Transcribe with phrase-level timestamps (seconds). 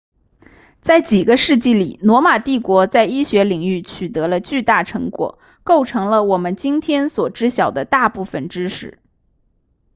[0.81, 8.97] 在几个世纪里罗马帝国在医学领域取得了巨大成果构成了我们今天所知晓的大部分知识